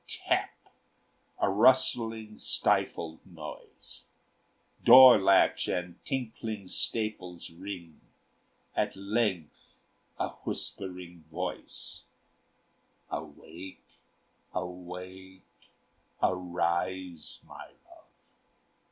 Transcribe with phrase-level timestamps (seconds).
[0.07, 0.49] tap
[1.39, 4.05] A rustling stifled noise;
[4.83, 8.01] Door latch and tinkling staples ring;
[8.75, 9.75] At length
[10.19, 12.05] a whispering voice:
[13.11, 14.01] "Awake,
[14.55, 15.43] awake,
[16.23, 18.07] arise, my love!